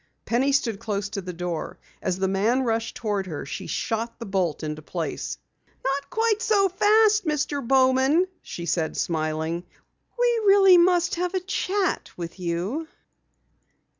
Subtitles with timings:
[0.25, 1.77] Penny stood close to the door.
[2.01, 5.37] As the man rushed toward her, she shot a bolt into place.
[5.85, 7.63] "Not quite so fast, Mr.
[7.63, 9.63] Bowman," she said, smiling.
[10.17, 12.87] "We really must have a chat with you."